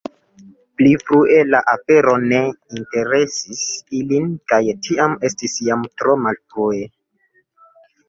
Pli 0.77 0.93
frue 1.01 1.43
la 1.49 1.59
afero 1.73 2.15
ne 2.23 2.41
interesis 2.81 3.63
ilin 4.01 4.27
kaj 4.55 4.63
tiam 4.89 5.17
estis 5.33 5.63
jam 5.71 5.89
tro 6.03 6.21
malfrue.” 6.27 6.85